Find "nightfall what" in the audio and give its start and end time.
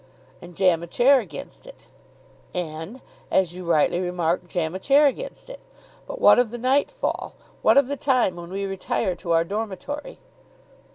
6.57-7.77